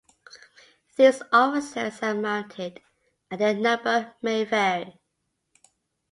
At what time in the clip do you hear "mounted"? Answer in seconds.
2.15-2.81